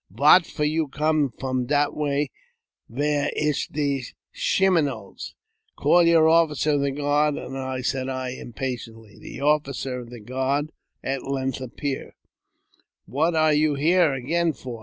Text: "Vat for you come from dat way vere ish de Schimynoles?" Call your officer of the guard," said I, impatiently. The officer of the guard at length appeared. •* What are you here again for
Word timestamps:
"Vat 0.11 0.47
for 0.47 0.63
you 0.63 0.87
come 0.87 1.29
from 1.39 1.67
dat 1.67 1.93
way 1.95 2.31
vere 2.89 3.29
ish 3.35 3.67
de 3.67 4.01
Schimynoles?" 4.33 5.35
Call 5.77 6.01
your 6.07 6.27
officer 6.27 6.71
of 6.71 6.81
the 6.81 6.89
guard," 6.89 7.35
said 7.85 8.09
I, 8.09 8.29
impatiently. 8.29 9.19
The 9.19 9.41
officer 9.41 9.99
of 9.99 10.09
the 10.09 10.19
guard 10.19 10.71
at 11.03 11.27
length 11.27 11.61
appeared. 11.61 12.13
•* 12.13 12.13
What 13.05 13.35
are 13.35 13.53
you 13.53 13.75
here 13.75 14.11
again 14.13 14.53
for 14.53 14.79